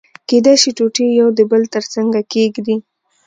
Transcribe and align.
کېدای 0.29 0.55
شي 0.61 0.69
ټوټې 0.77 1.05
يو 1.19 1.27
د 1.37 1.39
بل 1.51 1.61
تر 1.73 1.83
څنګه 1.93 2.19
کېږدي. 2.33 2.77